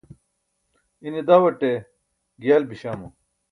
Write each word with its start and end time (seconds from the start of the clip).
ine 1.05 1.21
dawṭe 1.27 1.71
giyal 2.41 2.63
biśamo 2.69 3.07